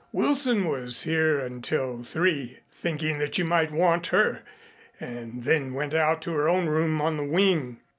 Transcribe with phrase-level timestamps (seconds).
[0.11, 4.41] "Wilson was here until three thinking that you might want her
[4.99, 7.79] and then went out to her own room in the wing."